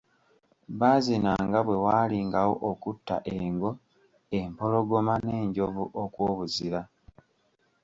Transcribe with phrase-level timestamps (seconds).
[0.79, 3.71] Baazinanga bwe waalingawo okutta engo,
[4.39, 6.81] empologoma n'enjovu okw'obuzira.